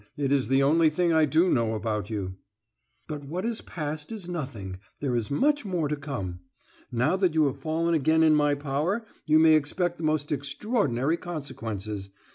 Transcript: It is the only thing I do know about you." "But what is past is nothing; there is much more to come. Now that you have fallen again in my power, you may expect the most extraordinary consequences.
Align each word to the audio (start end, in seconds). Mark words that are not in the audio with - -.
It 0.17 0.31
is 0.31 0.47
the 0.47 0.63
only 0.63 0.89
thing 0.89 1.13
I 1.13 1.25
do 1.25 1.47
know 1.51 1.75
about 1.75 2.09
you." 2.09 2.35
"But 3.07 3.23
what 3.25 3.45
is 3.45 3.61
past 3.61 4.11
is 4.11 4.27
nothing; 4.27 4.79
there 4.99 5.15
is 5.15 5.29
much 5.29 5.63
more 5.63 5.87
to 5.87 5.95
come. 5.95 6.39
Now 6.91 7.15
that 7.17 7.35
you 7.35 7.45
have 7.45 7.59
fallen 7.59 7.93
again 7.93 8.23
in 8.23 8.33
my 8.33 8.55
power, 8.55 9.05
you 9.27 9.37
may 9.37 9.53
expect 9.53 9.97
the 9.99 10.03
most 10.03 10.31
extraordinary 10.31 11.17
consequences. 11.17 12.09